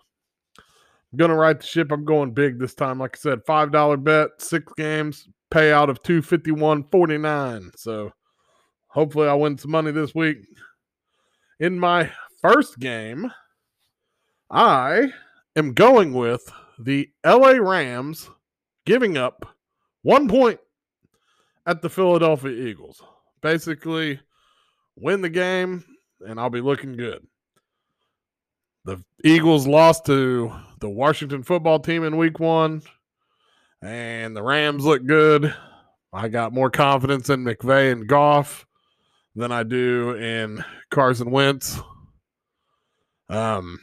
I'm 0.58 1.18
gonna 1.18 1.36
write 1.36 1.60
the 1.60 1.66
ship. 1.66 1.92
I'm 1.92 2.06
going 2.06 2.32
big 2.32 2.58
this 2.58 2.74
time. 2.74 3.00
Like 3.00 3.18
I 3.18 3.20
said, 3.20 3.46
five 3.46 3.72
dollar 3.72 3.98
bet, 3.98 4.30
six 4.40 4.72
games, 4.78 5.28
payout 5.52 5.90
of 5.90 6.02
two 6.04 6.22
fifty 6.22 6.52
one 6.52 6.86
forty 6.86 7.18
nine. 7.18 7.72
So, 7.76 8.12
hopefully, 8.92 9.28
I 9.28 9.34
win 9.34 9.58
some 9.58 9.72
money 9.72 9.92
this 9.92 10.14
week. 10.14 10.38
In 11.60 11.80
my 11.80 12.12
first 12.42 12.80
game, 12.80 13.32
I 14.50 15.12
am 15.56 15.74
going 15.74 16.14
with 16.14 16.52
the 16.80 17.10
LA 17.26 17.52
Rams 17.52 18.30
giving 18.86 19.18
up 19.18 19.46
one 20.04 20.28
point 20.28 20.60
at 21.66 21.82
the 21.82 21.90
Philadelphia 21.90 22.52
Eagles. 22.52 23.02
Basically, 23.42 24.20
win 24.96 25.22
the 25.22 25.30
game, 25.30 25.84
and 26.22 26.40
I'll 26.40 26.50
be 26.50 26.62
looking 26.62 26.98
good. 26.98 27.26
The 28.86 29.04
Eagles 29.24 29.68
lost 29.68 30.06
to 30.08 30.52
the 30.80 30.90
Washington 30.90 31.44
football 31.44 31.80
team 31.80 32.04
in 32.04 32.18
week 32.18 32.40
one, 32.40 32.82
and 33.82 34.36
the 34.36 34.42
Rams 34.42 34.84
look 34.84 35.06
good. 35.06 35.54
I 36.12 36.28
got 36.28 36.52
more 36.52 36.72
confidence 36.72 37.30
in 37.30 37.46
McVay 37.46 37.92
and 37.92 38.08
Goff 38.08 38.66
than 39.36 39.52
I 39.52 39.64
do 39.64 40.16
in 40.16 40.64
Carson 40.90 41.32
Wentz. 41.32 41.80
Um, 43.30 43.80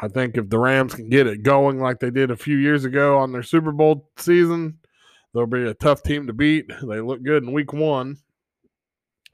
I 0.00 0.08
think 0.08 0.36
if 0.36 0.48
the 0.48 0.58
Rams 0.58 0.94
can 0.94 1.08
get 1.08 1.26
it 1.26 1.42
going 1.42 1.80
like 1.80 2.00
they 2.00 2.10
did 2.10 2.30
a 2.30 2.36
few 2.36 2.56
years 2.56 2.84
ago 2.84 3.18
on 3.18 3.32
their 3.32 3.42
Super 3.42 3.72
Bowl 3.72 4.08
season, 4.16 4.78
they'll 5.32 5.46
be 5.46 5.68
a 5.68 5.74
tough 5.74 6.02
team 6.02 6.26
to 6.26 6.32
beat. 6.32 6.70
They 6.82 7.00
look 7.00 7.22
good 7.22 7.44
in 7.44 7.52
week 7.52 7.72
one. 7.72 8.16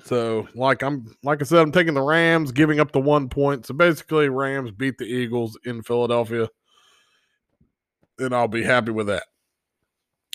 So, 0.04 0.46
like 0.54 0.82
I'm 0.82 1.16
like 1.22 1.40
I 1.40 1.44
said, 1.44 1.60
I'm 1.60 1.72
taking 1.72 1.94
the 1.94 2.02
Rams, 2.02 2.52
giving 2.52 2.80
up 2.80 2.92
the 2.92 3.00
one 3.00 3.28
point. 3.28 3.64
So 3.64 3.74
basically, 3.74 4.28
Rams 4.28 4.70
beat 4.70 4.98
the 4.98 5.06
Eagles 5.06 5.58
in 5.64 5.82
Philadelphia, 5.82 6.48
and 8.18 8.34
I'll 8.34 8.48
be 8.48 8.62
happy 8.62 8.92
with 8.92 9.06
that. 9.06 9.24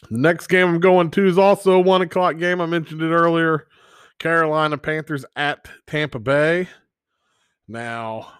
The 0.10 0.18
next 0.18 0.48
game 0.48 0.68
I'm 0.68 0.80
going 0.80 1.12
to 1.12 1.28
is 1.28 1.38
also 1.38 1.74
a 1.74 1.80
one 1.80 2.02
o'clock 2.02 2.38
game. 2.38 2.60
I 2.60 2.66
mentioned 2.66 3.04
it 3.04 3.12
earlier. 3.12 3.68
Carolina 4.22 4.78
Panthers 4.78 5.26
at 5.36 5.68
Tampa 5.88 6.20
Bay. 6.20 6.68
Now, 7.68 8.32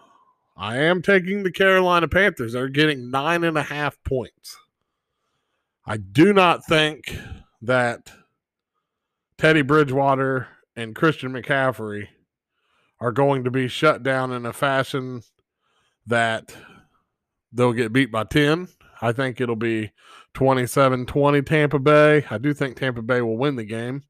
I 0.56 0.76
am 0.76 1.02
taking 1.02 1.42
the 1.42 1.50
Carolina 1.50 2.06
Panthers. 2.06 2.52
They're 2.52 2.68
getting 2.68 3.10
nine 3.10 3.42
and 3.42 3.58
a 3.58 3.64
half 3.64 4.00
points. 4.04 4.56
I 5.84 5.96
do 5.96 6.32
not 6.32 6.64
think 6.66 7.18
that 7.62 8.12
Teddy 9.36 9.62
Bridgewater 9.62 10.46
and 10.76 10.94
Christian 10.94 11.32
McCaffrey 11.32 12.06
are 13.00 13.10
going 13.10 13.42
to 13.42 13.50
be 13.50 13.66
shut 13.66 14.04
down 14.04 14.32
in 14.32 14.46
a 14.46 14.52
fashion 14.52 15.22
that 16.06 16.54
they'll 17.52 17.72
get 17.72 17.92
beat 17.92 18.12
by 18.12 18.22
10. 18.22 18.68
I 19.00 19.10
think 19.10 19.40
it'll 19.40 19.56
be 19.56 19.90
27 20.34 21.06
20 21.06 21.42
Tampa 21.42 21.80
Bay. 21.80 22.24
I 22.30 22.38
do 22.38 22.54
think 22.54 22.76
Tampa 22.76 23.02
Bay 23.02 23.20
will 23.20 23.36
win 23.36 23.56
the 23.56 23.64
game. 23.64 24.04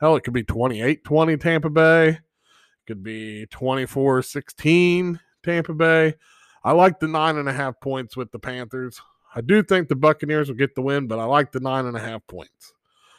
Hell, 0.00 0.16
it 0.16 0.22
could 0.22 0.34
be 0.34 0.44
28 0.44 1.04
20 1.04 1.36
Tampa 1.36 1.70
Bay. 1.70 2.08
It 2.08 2.18
could 2.86 3.02
be 3.02 3.46
24 3.46 4.22
16 4.22 5.20
Tampa 5.42 5.74
Bay. 5.74 6.14
I 6.64 6.72
like 6.72 6.98
the 6.98 7.08
nine 7.08 7.36
and 7.36 7.48
a 7.48 7.52
half 7.52 7.80
points 7.80 8.16
with 8.16 8.32
the 8.32 8.38
Panthers. 8.38 9.00
I 9.34 9.40
do 9.40 9.62
think 9.62 9.88
the 9.88 9.96
Buccaneers 9.96 10.48
will 10.48 10.56
get 10.56 10.74
the 10.74 10.82
win, 10.82 11.06
but 11.06 11.18
I 11.18 11.24
like 11.24 11.52
the 11.52 11.60
nine 11.60 11.86
and 11.86 11.96
a 11.96 12.00
half 12.00 12.26
points. 12.26 12.72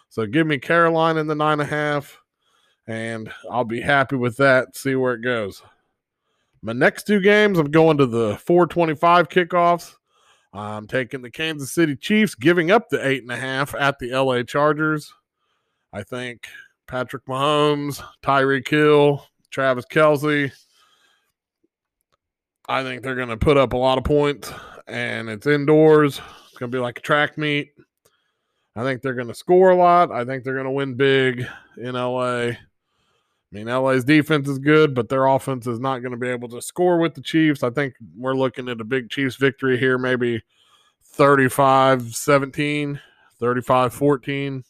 So 0.10 0.26
give 0.26 0.48
me 0.48 0.58
Carolina 0.58 1.20
in 1.20 1.28
the 1.28 1.36
nine 1.36 1.60
and 1.60 1.62
a 1.62 1.66
half 1.66 2.20
and 2.88 3.32
I'll 3.52 3.66
be 3.66 3.82
happy 3.82 4.16
with 4.16 4.38
that. 4.38 4.76
See 4.76 4.96
where 4.96 5.14
it 5.14 5.22
goes. 5.22 5.62
My 6.62 6.74
next 6.74 7.06
two 7.06 7.20
games, 7.20 7.60
I'm 7.60 7.70
going 7.70 7.98
to 7.98 8.06
the 8.06 8.38
425 8.38 9.30
kickoffs. 9.30 9.96
I'm 10.54 10.88
taking 10.88 11.22
the 11.22 11.30
Kansas 11.30 11.72
City 11.72 11.96
Chiefs, 11.96 12.34
giving 12.34 12.72
up 12.72 12.90
the 12.90 13.06
eight 13.06 13.22
and 13.22 13.32
a 13.32 13.38
half 13.38 13.76
at 13.76 14.00
the 14.00 14.12
LA 14.12 14.44
Chargers. 14.44 15.14
I 15.94 16.04
think 16.04 16.48
Patrick 16.88 17.26
Mahomes, 17.26 18.02
Tyreek 18.24 18.68
Hill, 18.68 19.26
Travis 19.52 19.86
Kelce. 19.92 20.52
I 22.70 22.84
think 22.84 23.02
they're 23.02 23.16
going 23.16 23.30
to 23.30 23.38
put 23.38 23.58
up 23.58 23.74
a 23.74 23.78
lot 23.78 23.98
of 23.98 24.04
points, 24.04 24.52
and 24.88 25.30
it's 25.30 25.48
indoors. 25.48 26.20
It's 26.50 26.58
going 26.58 26.72
to 26.72 26.78
be 26.78 26.82
like 26.82 27.00
a 27.00 27.02
track 27.02 27.38
meet. 27.38 27.72
I 28.76 28.84
think 28.84 29.02
they're 29.02 29.14
going 29.14 29.28
to 29.28 29.36
score 29.36 29.72
a 29.72 29.76
lot. 29.76 30.12
I 30.12 30.24
think 30.26 30.44
they're 30.44 30.54
going 30.54 30.66
to 30.66 30.72
win 30.72 30.96
big 30.96 31.46
in 31.78 31.94
LA. 31.96 32.50
I 32.50 32.58
mean, 33.52 33.68
LA's 33.68 34.04
defense 34.04 34.48
is 34.50 34.60
good, 34.60 34.94
but 34.94 35.10
their 35.10 35.26
offense 35.26 35.68
is 35.68 35.80
not 35.80 36.00
going 36.00 36.12
to 36.12 36.18
be 36.18 36.28
able 36.28 36.50
to 36.50 36.62
score 36.62 36.98
with 36.98 37.16
the 37.16 37.22
Chiefs. 37.22 37.64
I 37.64 37.70
think 37.70 37.96
we're 38.16 38.36
looking 38.36 38.68
at 38.70 38.82
a 38.82 38.86
big 38.86 39.10
Chiefs 39.10 39.38
victory 39.38 39.78
here, 39.78 39.98
maybe 39.98 40.44
35 41.04 42.14
17, 42.14 43.00
35 43.40 43.94
14. 43.94 44.64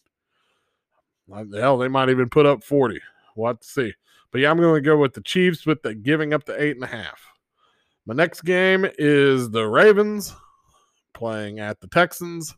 Hell, 1.32 1.78
they 1.78 1.88
might 1.88 2.10
even 2.10 2.30
put 2.30 2.46
up 2.46 2.64
40. 2.64 3.00
We'll 3.36 3.48
have 3.48 3.60
to 3.60 3.68
see. 3.68 3.94
But 4.32 4.42
yeah, 4.42 4.52
I'm 4.52 4.58
going 4.58 4.76
to 4.76 4.82
go 4.82 4.98
with 4.98 5.14
the 5.14 5.22
Chiefs 5.22 5.66
with 5.66 5.82
the 5.82 5.94
giving 5.94 6.34
up 6.34 6.46
the 6.46 6.62
eight 6.62 6.76
and 6.76 6.84
a 6.84 6.88
half. 6.88 7.22
My 8.06 8.14
next 8.14 8.42
game 8.42 8.88
is 8.98 9.50
the 9.50 9.68
Ravens 9.68 10.34
playing 11.14 11.60
at 11.60 11.80
the 11.82 11.88
Texans. 11.88 12.56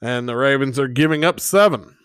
And 0.00 0.28
the 0.28 0.36
Ravens 0.36 0.78
are 0.78 0.88
giving 0.88 1.24
up 1.24 1.40
seven. 1.40 1.96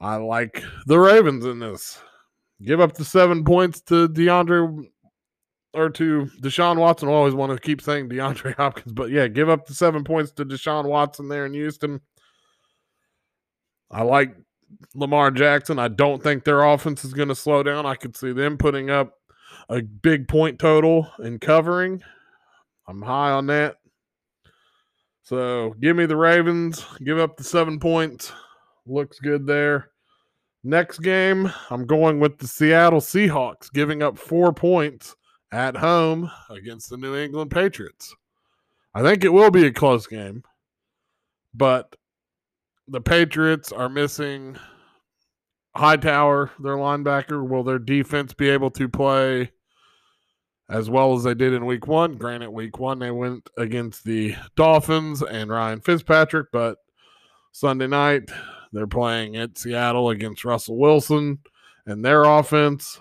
I 0.00 0.16
like 0.16 0.62
the 0.86 0.98
Ravens 0.98 1.44
in 1.44 1.58
this. 1.58 2.00
Give 2.62 2.80
up 2.80 2.94
the 2.94 3.04
seven 3.04 3.44
points 3.44 3.80
to 3.82 4.08
DeAndre 4.08 4.86
or 5.72 5.90
to 5.90 6.28
Deshaun 6.42 6.76
Watson. 6.76 7.08
I 7.08 7.12
always 7.12 7.34
want 7.34 7.52
to 7.52 7.58
keep 7.58 7.80
saying 7.80 8.08
DeAndre 8.08 8.54
Hopkins, 8.56 8.92
but 8.92 9.10
yeah, 9.10 9.28
give 9.28 9.48
up 9.48 9.66
the 9.66 9.74
seven 9.74 10.04
points 10.04 10.32
to 10.32 10.44
Deshaun 10.44 10.84
Watson 10.84 11.28
there 11.28 11.46
in 11.46 11.54
Houston. 11.54 12.00
I 13.90 14.02
like 14.02 14.34
Lamar 14.94 15.30
Jackson. 15.30 15.78
I 15.78 15.88
don't 15.88 16.22
think 16.22 16.44
their 16.44 16.62
offense 16.62 17.04
is 17.04 17.14
going 17.14 17.28
to 17.28 17.34
slow 17.34 17.62
down. 17.62 17.86
I 17.86 17.94
could 17.94 18.16
see 18.16 18.32
them 18.32 18.56
putting 18.56 18.90
up 18.90 19.14
a 19.68 19.82
big 19.82 20.28
point 20.28 20.58
total 20.58 21.10
and 21.18 21.40
covering. 21.40 22.02
I'm 22.88 23.02
high 23.02 23.30
on 23.30 23.46
that. 23.46 23.76
So 25.22 25.74
give 25.80 25.96
me 25.96 26.06
the 26.06 26.16
Ravens. 26.16 26.84
Give 27.04 27.18
up 27.18 27.36
the 27.36 27.44
seven 27.44 27.78
points. 27.78 28.32
Looks 28.86 29.18
good 29.20 29.46
there. 29.46 29.90
Next 30.62 30.98
game, 30.98 31.50
I'm 31.70 31.86
going 31.86 32.20
with 32.20 32.38
the 32.38 32.46
Seattle 32.46 33.00
Seahawks, 33.00 33.72
giving 33.72 34.02
up 34.02 34.18
four 34.18 34.52
points 34.52 35.16
at 35.52 35.76
home 35.76 36.30
against 36.50 36.90
the 36.90 36.96
New 36.96 37.16
England 37.16 37.50
Patriots. 37.50 38.14
I 38.94 39.02
think 39.02 39.24
it 39.24 39.32
will 39.32 39.50
be 39.50 39.66
a 39.66 39.72
close 39.72 40.06
game, 40.06 40.42
but 41.54 41.94
the 42.90 43.00
Patriots 43.00 43.70
are 43.70 43.88
missing 43.88 44.56
Hightower, 45.76 46.50
their 46.58 46.76
linebacker. 46.76 47.48
Will 47.48 47.62
their 47.62 47.78
defense 47.78 48.34
be 48.34 48.48
able 48.50 48.70
to 48.72 48.88
play 48.88 49.52
as 50.68 50.90
well 50.90 51.14
as 51.14 51.22
they 51.22 51.34
did 51.34 51.52
in 51.52 51.64
week 51.64 51.86
one? 51.86 52.16
Granted, 52.16 52.50
week 52.50 52.80
one 52.80 52.98
they 52.98 53.12
went 53.12 53.48
against 53.56 54.04
the 54.04 54.34
Dolphins 54.56 55.22
and 55.22 55.48
Ryan 55.48 55.80
Fitzpatrick, 55.80 56.48
but 56.52 56.78
Sunday 57.52 57.86
night 57.86 58.30
they're 58.72 58.88
playing 58.88 59.36
at 59.36 59.56
Seattle 59.56 60.10
against 60.10 60.44
Russell 60.44 60.76
Wilson 60.76 61.38
and 61.86 62.04
their 62.04 62.24
offense. 62.24 63.00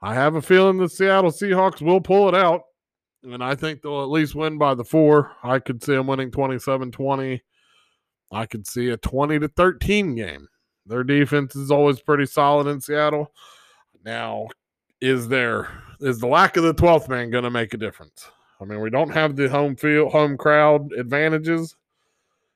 I 0.00 0.14
have 0.14 0.36
a 0.36 0.42
feeling 0.42 0.78
the 0.78 0.88
Seattle 0.88 1.32
Seahawks 1.32 1.82
will 1.82 2.00
pull 2.00 2.28
it 2.28 2.34
out, 2.36 2.62
and 3.24 3.42
I 3.42 3.56
think 3.56 3.82
they'll 3.82 4.04
at 4.04 4.10
least 4.10 4.36
win 4.36 4.56
by 4.56 4.74
the 4.74 4.84
four. 4.84 5.32
I 5.42 5.58
could 5.58 5.82
see 5.82 5.94
them 5.94 6.06
winning 6.06 6.30
27 6.30 6.92
20. 6.92 7.42
I 8.30 8.46
could 8.46 8.66
see 8.66 8.90
a 8.90 8.96
20 8.96 9.38
to 9.40 9.48
13 9.48 10.14
game. 10.14 10.48
Their 10.86 11.04
defense 11.04 11.54
is 11.56 11.70
always 11.70 12.00
pretty 12.00 12.26
solid 12.26 12.66
in 12.66 12.80
Seattle. 12.80 13.32
Now, 14.04 14.48
is 15.00 15.28
there 15.28 15.68
is 16.00 16.18
the 16.18 16.26
lack 16.26 16.56
of 16.56 16.64
the 16.64 16.74
12th 16.74 17.08
man 17.08 17.30
going 17.30 17.44
to 17.44 17.50
make 17.50 17.74
a 17.74 17.78
difference? 17.78 18.30
I 18.60 18.64
mean, 18.64 18.80
we 18.80 18.90
don't 18.90 19.10
have 19.10 19.36
the 19.36 19.48
home 19.48 19.76
field, 19.76 20.12
home 20.12 20.36
crowd 20.36 20.92
advantages. 20.92 21.76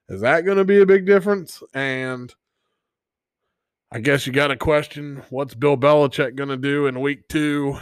Is 0.09 0.21
that 0.21 0.45
going 0.45 0.59
to 0.59 0.65
be 0.65 0.81
a 0.81 0.87
big 0.87 1.07
difference? 1.07 1.63
And 1.75 2.35
I 3.91 4.01
guess 4.01 4.27
you 4.27 4.33
got 4.33 4.49
to 4.49 4.57
question 4.57 5.23
what's 5.31 5.55
Bill 5.55 5.77
Belichick 5.77 6.35
going 6.35 6.49
to 6.49 6.57
do 6.57 6.87
in 6.87 7.01
week 7.01 7.29
two 7.29 7.79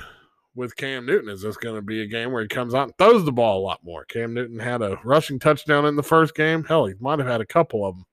with 0.54 0.76
Cam 0.76 1.06
Newton? 1.06 1.30
Is 1.30 1.42
this 1.42 1.56
going 1.56 1.76
to 1.76 1.82
be 1.82 2.02
a 2.02 2.06
game 2.06 2.32
where 2.32 2.42
he 2.42 2.48
comes 2.48 2.74
out 2.74 2.84
and 2.84 2.98
throws 2.98 3.24
the 3.24 3.32
ball 3.32 3.60
a 3.60 3.66
lot 3.66 3.84
more? 3.84 4.04
Cam 4.04 4.34
Newton 4.34 4.58
had 4.58 4.82
a 4.82 4.98
rushing 5.04 5.38
touchdown 5.38 5.86
in 5.86 5.96
the 5.96 6.02
first 6.02 6.34
game. 6.34 6.64
Hell, 6.64 6.86
he 6.86 6.94
might 7.00 7.18
have 7.18 7.28
had 7.28 7.40
a 7.40 7.46
couple 7.46 7.84
of 7.84 7.94
them, 7.94 8.06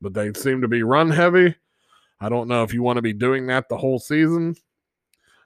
but 0.00 0.14
they 0.14 0.32
seem 0.32 0.60
to 0.60 0.68
be 0.68 0.82
run 0.82 1.10
heavy. 1.10 1.54
I 2.20 2.28
don't 2.28 2.48
know 2.48 2.62
if 2.62 2.74
you 2.74 2.82
want 2.82 2.96
to 2.96 3.02
be 3.02 3.12
doing 3.12 3.46
that 3.46 3.68
the 3.68 3.76
whole 3.76 3.98
season. 3.98 4.56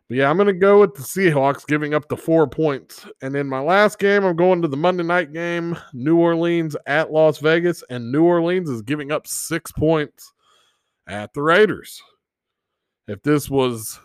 But 0.08 0.18
yeah, 0.18 0.28
I'm 0.28 0.36
going 0.36 0.46
to 0.46 0.52
go 0.52 0.80
with 0.80 0.94
the 0.94 1.02
Seahawks 1.02 1.66
giving 1.66 1.94
up 1.94 2.08
the 2.08 2.16
four 2.16 2.46
points. 2.46 3.06
And 3.22 3.36
in 3.36 3.48
my 3.48 3.60
last 3.60 3.98
game, 3.98 4.24
I'm 4.24 4.36
going 4.36 4.60
to 4.62 4.68
the 4.68 4.76
Monday 4.76 5.04
night 5.04 5.32
game, 5.32 5.76
New 5.92 6.18
Orleans 6.18 6.76
at 6.86 7.12
Las 7.12 7.38
Vegas. 7.38 7.82
And 7.88 8.12
New 8.12 8.24
Orleans 8.24 8.68
is 8.68 8.82
giving 8.82 9.12
up 9.12 9.26
six 9.26 9.72
points 9.72 10.32
at 11.06 11.32
the 11.34 11.42
Raiders. 11.42 12.02
If 13.08 13.22
this 13.22 13.48
was 13.48 13.98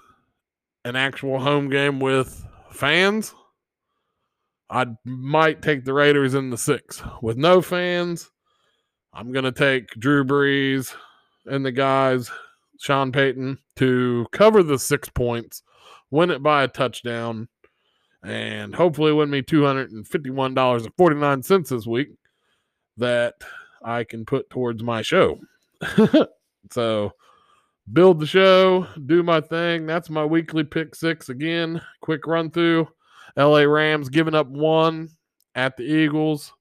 an 0.85 0.95
actual 0.95 1.39
home 1.39 1.69
game 1.69 1.99
with 1.99 2.45
fans, 2.71 3.33
I 4.69 4.85
might 5.05 5.61
take 5.61 5.85
the 5.85 5.93
Raiders 5.93 6.33
in 6.33 6.49
the 6.49 6.57
six. 6.57 7.01
With 7.21 7.37
no 7.37 7.61
fans, 7.61 8.31
I'm 9.13 9.31
going 9.31 9.45
to 9.45 9.51
take 9.51 9.91
Drew 9.91 10.25
Brees 10.25 10.95
and 11.45 11.63
the 11.65 11.71
guys, 11.71 12.29
Sean 12.79 13.11
Payton, 13.11 13.57
to 13.77 14.27
cover 14.31 14.61
the 14.63 14.77
six 14.77 15.09
points, 15.09 15.63
win 16.11 16.29
it 16.31 16.43
by 16.43 16.63
a 16.63 16.67
touchdown, 16.67 17.47
and 18.23 18.75
hopefully 18.75 19.13
win 19.13 19.29
me 19.29 19.41
$251.49 19.41 21.69
this 21.69 21.87
week 21.87 22.09
that 22.97 23.35
I 23.83 24.03
can 24.03 24.25
put 24.25 24.49
towards 24.49 24.83
my 24.83 25.01
show. 25.01 25.39
so 26.71 27.13
build 27.93 28.19
the 28.19 28.25
show, 28.25 28.87
do 29.05 29.23
my 29.23 29.41
thing. 29.41 29.85
That's 29.85 30.09
my 30.09 30.25
weekly 30.25 30.63
pick 30.63 30.95
six 30.95 31.29
again. 31.29 31.81
Quick 32.01 32.25
run 32.27 32.51
through. 32.51 32.87
LA 33.35 33.61
Rams 33.61 34.09
giving 34.09 34.35
up 34.35 34.47
one 34.47 35.09
at 35.55 35.77
the 35.77 35.83
Eagles. 35.83 36.53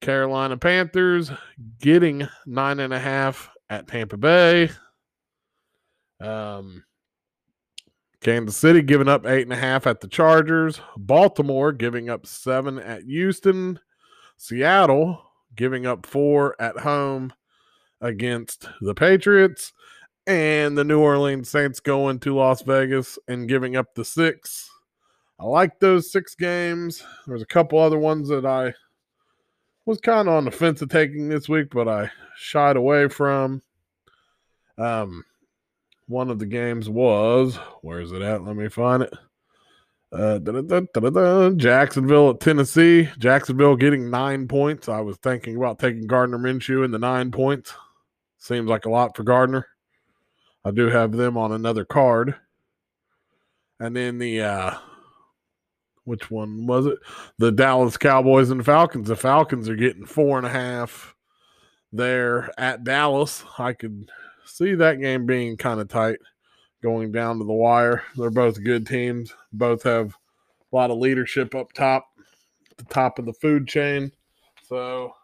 Carolina 0.00 0.56
Panthers 0.56 1.30
getting 1.78 2.26
nine 2.46 2.80
and 2.80 2.94
a 2.94 2.98
half 2.98 3.50
at 3.68 3.86
Tampa 3.86 4.16
Bay. 4.16 4.70
Um, 6.20 6.84
Kansas 8.20 8.56
City 8.56 8.82
giving 8.82 9.08
up 9.08 9.26
eight 9.26 9.42
and 9.42 9.52
a 9.52 9.56
half 9.56 9.86
at 9.86 10.00
the 10.00 10.08
Chargers. 10.08 10.80
Baltimore 10.96 11.72
giving 11.72 12.08
up 12.08 12.26
seven 12.26 12.78
at 12.78 13.04
Houston. 13.04 13.78
Seattle 14.36 15.22
giving 15.54 15.86
up 15.86 16.06
four 16.06 16.56
at 16.60 16.78
home 16.78 17.32
against 18.00 18.68
the 18.80 18.94
Patriots. 18.94 19.72
And 20.30 20.78
the 20.78 20.84
New 20.84 21.00
Orleans 21.00 21.48
Saints 21.48 21.80
going 21.80 22.20
to 22.20 22.36
Las 22.36 22.62
Vegas 22.62 23.18
and 23.26 23.48
giving 23.48 23.74
up 23.74 23.94
the 23.94 24.04
six 24.04 24.70
I 25.40 25.44
like 25.44 25.80
those 25.80 26.12
six 26.12 26.34
games. 26.34 27.02
There's 27.26 27.40
a 27.40 27.46
couple 27.46 27.78
other 27.78 27.98
ones 27.98 28.28
that 28.28 28.44
I 28.44 28.74
was 29.86 29.98
kind 29.98 30.28
of 30.28 30.34
on 30.34 30.44
the 30.44 30.50
fence 30.50 30.82
of 30.82 30.90
taking 30.90 31.30
this 31.30 31.48
week, 31.48 31.68
but 31.70 31.88
I 31.88 32.10
shied 32.36 32.76
away 32.76 33.08
from. 33.08 33.62
Um, 34.76 35.24
one 36.08 36.28
of 36.28 36.38
the 36.38 36.46
games 36.46 36.90
was 36.90 37.56
where 37.80 38.00
is 38.00 38.12
it 38.12 38.20
at? 38.20 38.44
Let 38.44 38.54
me 38.54 38.68
find 38.68 39.02
it. 39.02 39.14
Uh, 40.12 41.50
Jacksonville 41.56 42.30
at 42.30 42.40
Tennessee. 42.40 43.08
Jacksonville 43.18 43.76
getting 43.76 44.10
nine 44.10 44.46
points. 44.46 44.90
I 44.90 45.00
was 45.00 45.16
thinking 45.18 45.56
about 45.56 45.78
taking 45.78 46.06
Gardner 46.06 46.38
Minshew 46.38 46.84
in 46.84 46.90
the 46.90 46.98
nine 46.98 47.30
points. 47.30 47.72
Seems 48.36 48.68
like 48.68 48.84
a 48.84 48.90
lot 48.90 49.16
for 49.16 49.22
Gardner. 49.22 49.66
I 50.64 50.70
do 50.70 50.86
have 50.88 51.12
them 51.12 51.36
on 51.36 51.52
another 51.52 51.84
card. 51.84 52.34
And 53.78 53.96
then 53.96 54.18
the 54.18 54.42
uh, 54.42 54.74
which 56.04 56.30
one 56.30 56.66
was 56.66 56.86
it? 56.86 56.98
The 57.38 57.52
Dallas 57.52 57.96
Cowboys 57.96 58.50
and 58.50 58.64
Falcons. 58.64 59.08
The 59.08 59.16
Falcons 59.16 59.68
are 59.68 59.76
getting 59.76 60.04
four 60.04 60.38
and 60.38 60.46
a 60.46 60.50
half 60.50 61.14
there 61.92 62.50
at 62.58 62.84
Dallas. 62.84 63.44
I 63.58 63.72
could 63.72 64.10
see 64.44 64.74
that 64.74 65.00
game 65.00 65.26
being 65.26 65.56
kind 65.56 65.80
of 65.80 65.88
tight 65.88 66.18
going 66.82 67.12
down 67.12 67.38
to 67.38 67.44
the 67.44 67.52
wire. 67.52 68.02
They're 68.16 68.30
both 68.30 68.62
good 68.62 68.86
teams. 68.86 69.32
Both 69.52 69.82
have 69.84 70.14
a 70.72 70.76
lot 70.76 70.90
of 70.90 70.98
leadership 70.98 71.54
up 71.54 71.72
top, 71.72 72.06
the 72.76 72.84
top 72.84 73.18
of 73.18 73.26
the 73.26 73.32
food 73.32 73.66
chain. 73.66 74.12
So, 74.66 75.14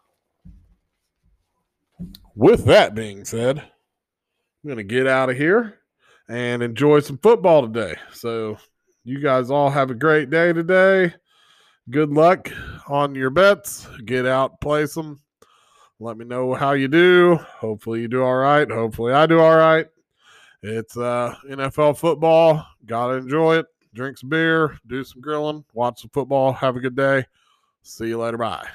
with 2.35 2.64
that 2.66 2.94
being 2.94 3.25
said, 3.25 3.62
I'm 4.66 4.74
going 4.74 4.79
to 4.79 4.94
get 4.94 5.07
out 5.07 5.31
of 5.31 5.37
here 5.37 5.79
and 6.29 6.61
enjoy 6.61 6.98
some 6.98 7.18
football 7.18 7.62
today. 7.62 7.94
So, 8.12 8.59
you 9.05 9.20
guys 9.20 9.48
all 9.48 9.70
have 9.70 9.92
a 9.92 9.94
great 9.94 10.29
day 10.29 10.52
today. 10.52 11.14
Good 11.88 12.11
luck 12.11 12.50
on 12.88 13.14
your 13.14 13.31
bets. 13.31 13.87
Get 14.05 14.26
out, 14.26 14.61
place 14.61 14.94
them. 14.94 15.20
Let 16.00 16.16
me 16.16 16.24
know 16.24 16.52
how 16.52 16.72
you 16.72 16.88
do. 16.88 17.37
Hopefully 17.61 18.00
you 18.00 18.09
do 18.09 18.24
all 18.24 18.35
right. 18.35 18.68
Hopefully 18.68 19.12
I 19.12 19.26
do 19.26 19.38
all 19.38 19.57
right. 19.57 19.87
It's 20.64 20.96
uh, 20.96 21.37
NFL 21.48 21.96
football. 21.96 22.66
Gotta 22.87 23.18
enjoy 23.18 23.59
it. 23.59 23.66
Drink 23.94 24.18
some 24.18 24.31
beer, 24.31 24.81
do 24.88 25.05
some 25.05 25.20
grilling, 25.20 25.64
watch 25.74 26.00
some 26.00 26.11
football. 26.12 26.52
Have 26.52 26.74
a 26.74 26.81
good 26.81 26.96
day. 26.96 27.24
See 27.83 28.09
you 28.09 28.18
later. 28.18 28.37
Bye. 28.37 28.66